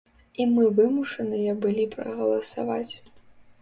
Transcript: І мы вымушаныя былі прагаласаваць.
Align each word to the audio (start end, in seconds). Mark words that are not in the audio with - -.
І 0.41 0.47
мы 0.53 0.63
вымушаныя 0.79 1.51
былі 1.69 1.87
прагаласаваць. 1.95 2.93